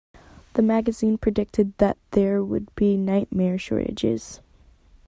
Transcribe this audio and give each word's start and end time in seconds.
The 0.53 0.63
magazine 0.63 1.19
predicted 1.19 1.77
that 1.77 1.95
there 2.09 2.43
would 2.43 2.73
be 2.73 2.97
nightmare 2.97 3.59
shortages. 3.59 4.41